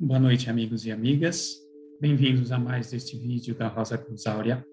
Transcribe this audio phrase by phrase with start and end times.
[0.00, 1.60] Boa noite, amigos e amigas.
[2.00, 4.64] Bem-vindos a mais este vídeo da Rosa Cruz Áurea.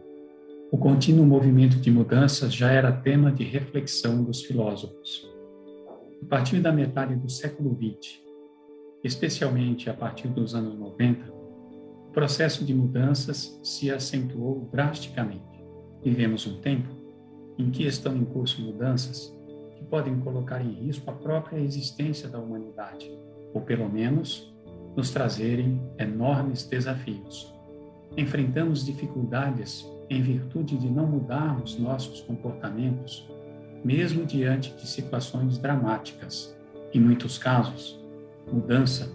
[0.70, 5.30] o contínuo movimento de mudanças já era tema de reflexão dos filósofos.
[6.22, 8.30] A partir da metade do século XX,
[9.04, 15.64] especialmente a partir dos anos 90, o processo de mudanças se acentuou drasticamente.
[16.03, 16.89] Vivemos um tempo
[17.58, 19.36] em que estão em curso mudanças
[19.78, 23.12] que podem colocar em risco a própria existência da humanidade,
[23.53, 24.53] ou pelo menos
[24.95, 27.53] nos trazerem enormes desafios.
[28.18, 33.25] Enfrentamos dificuldades em virtude de não mudarmos nossos comportamentos,
[33.84, 36.56] mesmo diante de situações dramáticas.
[36.94, 38.00] Em muitos casos,
[38.52, 39.09] Mudança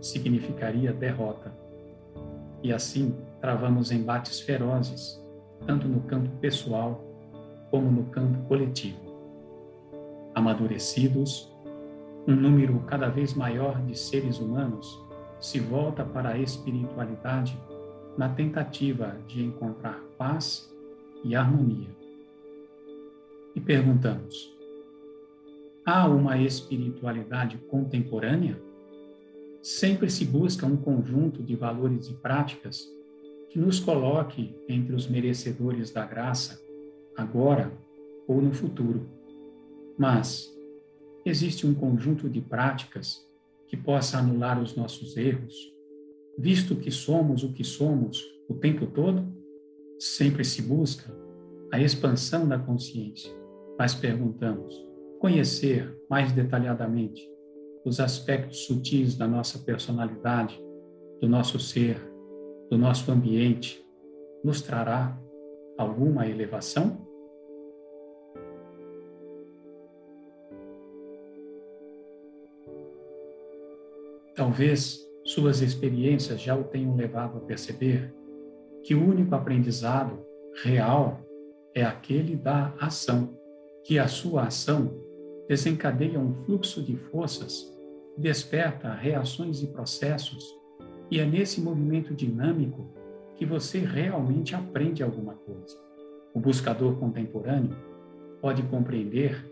[0.00, 1.52] significaria derrota.
[2.62, 5.22] E assim travamos embates ferozes,
[5.66, 7.02] tanto no campo pessoal
[7.70, 8.98] como no campo coletivo.
[10.34, 11.52] Amadurecidos,
[12.26, 15.00] um número cada vez maior de seres humanos
[15.38, 17.58] se volta para a espiritualidade
[18.16, 20.72] na tentativa de encontrar paz
[21.22, 21.90] e harmonia.
[23.54, 24.53] E perguntamos:
[25.84, 28.60] há uma espiritualidade contemporânea?
[29.62, 32.86] Sempre se busca um conjunto de valores e práticas
[33.50, 36.60] que nos coloque entre os merecedores da graça,
[37.16, 37.72] agora
[38.26, 39.08] ou no futuro.
[39.96, 40.52] Mas
[41.24, 43.24] existe um conjunto de práticas
[43.66, 45.54] que possa anular os nossos erros,
[46.38, 49.24] visto que somos o que somos o tempo todo?
[49.98, 51.14] Sempre se busca
[51.72, 53.30] a expansão da consciência,
[53.78, 54.83] mas perguntamos:
[55.24, 57.26] conhecer mais detalhadamente
[57.82, 60.62] os aspectos sutis da nossa personalidade,
[61.18, 61.98] do nosso ser,
[62.70, 63.82] do nosso ambiente,
[64.44, 65.18] nos trará
[65.78, 67.08] alguma elevação?
[74.36, 78.14] Talvez suas experiências já o tenham levado a perceber
[78.82, 80.22] que o único aprendizado
[80.62, 81.18] real
[81.74, 83.34] é aquele da ação,
[83.84, 85.02] que a sua ação
[85.48, 87.72] desencadeia um fluxo de forças,
[88.16, 90.44] desperta reações e processos,
[91.10, 92.88] e é nesse movimento dinâmico
[93.36, 95.76] que você realmente aprende alguma coisa.
[96.32, 97.76] O buscador contemporâneo
[98.40, 99.44] pode compreender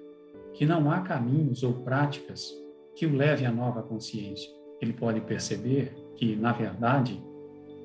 [0.55, 2.53] que não há caminhos ou práticas
[2.95, 4.51] que o leve à nova consciência.
[4.81, 7.23] Ele pode perceber que, na verdade,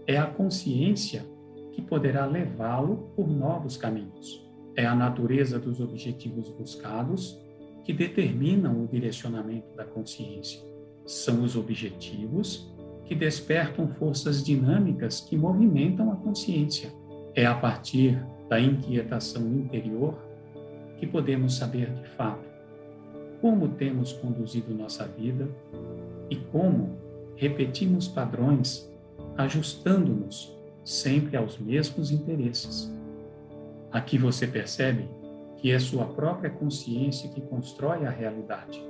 [0.05, 1.25] é a consciência
[1.71, 4.45] que poderá levá-lo por novos caminhos.
[4.75, 7.39] É a natureza dos objetivos buscados
[7.87, 10.59] que determinam o direcionamento da consciência.
[11.05, 12.69] São os objetivos
[13.05, 16.91] que despertam forças dinâmicas que movimentam a consciência.
[17.33, 20.19] É a partir da inquietação interior
[20.97, 22.45] que podemos saber de fato
[23.39, 25.47] como temos conduzido nossa vida
[26.29, 26.97] e como
[27.37, 28.91] repetimos padrões,
[29.37, 30.53] ajustando-nos
[30.83, 32.93] sempre aos mesmos interesses.
[33.93, 35.07] Aqui você percebe
[35.57, 38.83] que é sua própria consciência que constrói a realidade,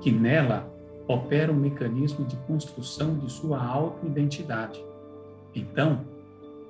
[0.00, 0.72] que nela
[1.06, 4.82] opera o um mecanismo de construção de sua autoidentidade.
[5.54, 6.04] Então,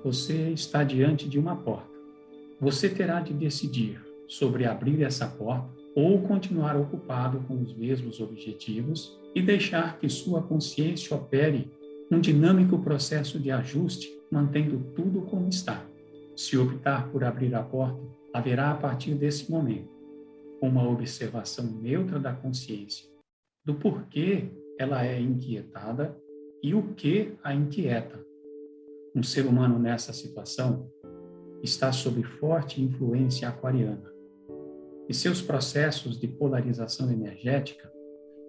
[0.03, 1.89] você está diante de uma porta.
[2.59, 9.17] Você terá de decidir sobre abrir essa porta ou continuar ocupado com os mesmos objetivos
[9.33, 11.71] e deixar que sua consciência opere
[12.11, 15.83] um dinâmico processo de ajuste, mantendo tudo como está.
[16.35, 17.99] Se optar por abrir a porta,
[18.35, 19.89] haverá a partir desse momento
[20.61, 23.09] uma observação neutra da consciência,
[23.63, 26.13] do porquê ela é inquietada
[26.61, 28.19] e o que a inquieta.
[29.15, 30.91] Um ser humano nessa situação
[31.63, 34.11] está sob forte influência aquariana,
[35.07, 37.89] e seus processos de polarização energética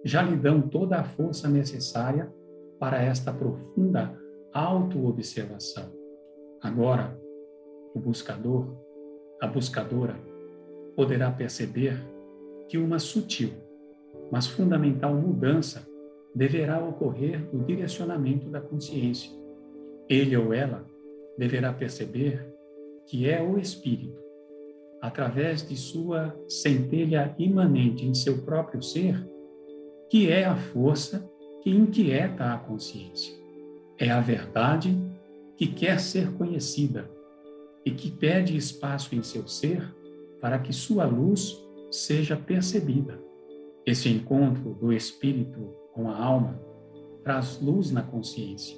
[0.03, 2.29] já lhe dão toda a força necessária
[2.77, 4.13] para esta profunda
[4.53, 5.93] autoobservação.
[6.61, 7.17] Agora,
[7.95, 8.85] o buscador
[9.41, 10.15] a buscadora
[10.95, 11.97] poderá perceber
[12.67, 13.51] que uma sutil,
[14.31, 15.87] mas fundamental mudança
[16.33, 19.31] deverá ocorrer o direcionamento da consciência.
[20.09, 20.85] Ele ou ela
[21.37, 22.45] deverá perceber
[23.05, 24.21] que é o espírito,
[25.01, 29.15] através de sua centelha imanente em seu próprio ser,
[30.09, 31.29] que é a força
[31.61, 33.35] que inquieta a consciência.
[33.97, 34.97] É a verdade
[35.55, 37.09] que quer ser conhecida
[37.87, 39.95] e que pede espaço em seu ser
[40.41, 41.57] para que sua luz
[41.89, 43.17] seja percebida.
[43.85, 46.59] Esse encontro do espírito com a alma
[47.23, 48.77] traz luz na consciência,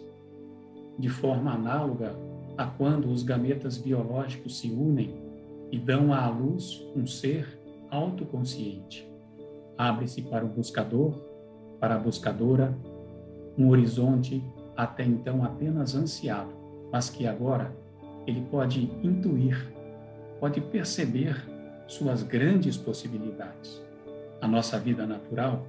[1.00, 2.16] de forma análoga
[2.56, 5.20] a quando os gametas biológicos se unem
[5.72, 7.60] e dão à luz um ser
[7.90, 9.12] autoconsciente.
[9.76, 11.20] Abre-se para o buscador,
[11.80, 12.78] para a buscadora,
[13.58, 14.44] um horizonte
[14.78, 16.54] até então apenas ansiado,
[16.92, 17.76] mas que agora
[18.30, 19.68] ele pode intuir,
[20.40, 21.36] pode perceber
[21.88, 23.82] suas grandes possibilidades.
[24.40, 25.66] A nossa vida natural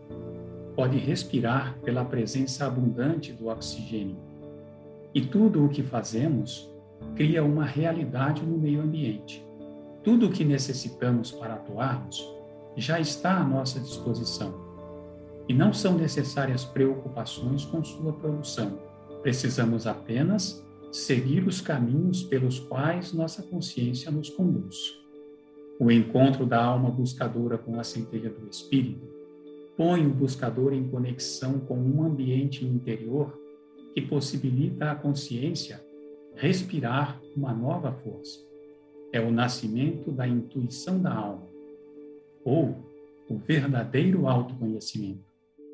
[0.77, 4.17] pode respirar pela presença abundante do oxigênio.
[5.15, 6.71] E tudo o que fazemos
[7.17, 9.45] cria uma realidade no meio ambiente.
[10.05, 12.23] Tudo o que necessitamos para atuarmos
[12.77, 14.55] já está à nossa disposição.
[15.49, 18.79] E não são necessárias preocupações com sua produção.
[19.23, 25.01] Precisamos apenas seguir os caminhos pelos quais nossa consciência nos conduz
[25.81, 29.09] o encontro da alma buscadora com a centelha do espírito,
[29.79, 33.35] põe o buscador em conexão com um ambiente interior
[33.95, 35.83] que possibilita à consciência
[36.35, 38.41] respirar uma nova força.
[39.11, 41.49] É o nascimento da intuição da alma,
[42.45, 42.77] ou
[43.27, 45.25] o verdadeiro autoconhecimento.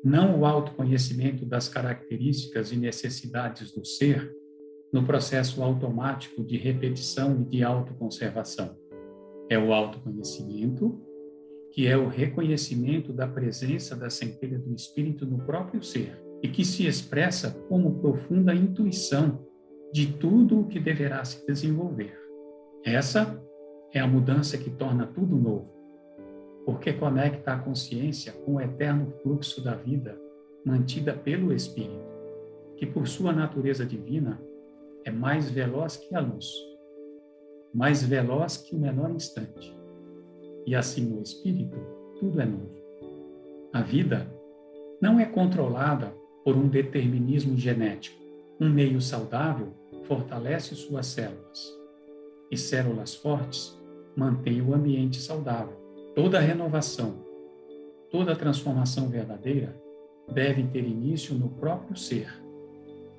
[0.01, 4.33] Não o autoconhecimento das características e necessidades do ser
[4.91, 8.75] no processo automático de repetição e de autoconservação
[9.49, 10.99] é o autoconhecimento,
[11.71, 16.65] que é o reconhecimento da presença da centelha do espírito no próprio ser e que
[16.65, 19.45] se expressa como profunda intuição
[19.91, 22.17] de tudo o que deverá se desenvolver.
[22.83, 23.41] Essa
[23.93, 25.73] é a mudança que torna tudo novo,
[26.65, 30.17] porque conecta a consciência com o eterno fluxo da vida
[30.65, 32.05] mantida pelo espírito,
[32.75, 34.39] que por sua natureza divina
[35.07, 36.45] é mais veloz que a luz
[37.73, 39.71] mais veloz que o menor instante.
[40.65, 41.77] E assim no espírito,
[42.19, 42.75] tudo é novo.
[43.71, 44.27] A vida
[44.99, 46.11] não é controlada
[46.43, 48.17] por um determinismo genético.
[48.59, 49.73] Um meio saudável
[50.05, 51.71] fortalece suas células,
[52.49, 53.79] e células fortes
[54.15, 55.77] mantêm o ambiente saudável.
[56.15, 57.23] Toda renovação,
[58.09, 59.79] toda transformação verdadeira
[60.33, 62.27] deve ter início no próprio ser,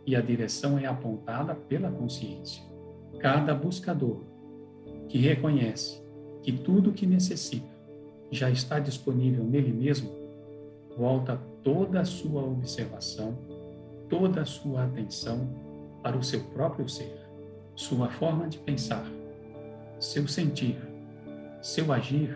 [0.08, 2.62] e a direção é apontada pela consciência.
[3.20, 4.22] Cada buscador
[5.06, 6.02] que reconhece
[6.42, 7.68] que tudo o que necessita
[8.30, 10.10] já está disponível nele mesmo,
[10.96, 13.36] volta toda a sua observação,
[14.08, 15.46] toda a sua atenção
[16.02, 17.20] para o seu próprio ser,
[17.76, 19.04] sua forma de pensar,
[20.00, 20.78] seu sentir,
[21.60, 22.34] seu agir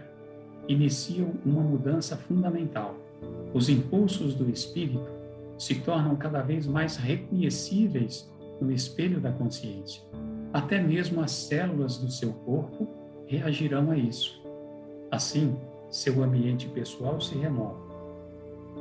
[0.69, 2.97] iniciam uma mudança fundamental.
[3.55, 5.22] Os impulsos do espírito
[5.59, 10.03] se tornam cada vez mais reconhecíveis no espelho da consciência
[10.53, 12.87] até mesmo as células do seu corpo
[13.27, 14.43] reagirão a isso.
[15.11, 15.57] Assim,
[15.91, 17.81] seu ambiente pessoal se renova,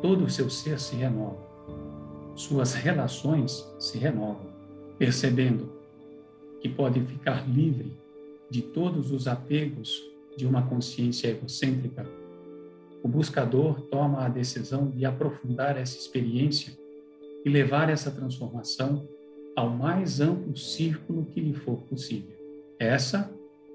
[0.01, 1.39] todo o seu ser se renova,
[2.35, 4.47] suas relações se renovam,
[4.97, 5.71] percebendo
[6.59, 7.93] que pode ficar livre
[8.49, 10.01] de todos os apegos
[10.35, 12.05] de uma consciência egocêntrica.
[13.03, 16.77] O buscador toma a decisão de aprofundar essa experiência
[17.43, 19.07] e levar essa transformação
[19.55, 22.37] ao mais amplo círculo que lhe for possível.
[22.77, 23.31] Essa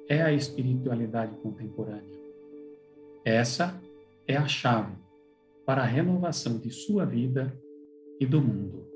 [0.08, 2.16] é a espiritualidade contemporânea.
[3.24, 3.80] Essa
[4.26, 4.94] é a chave
[5.64, 7.52] para a renovação de sua vida
[8.20, 8.86] e do mundo.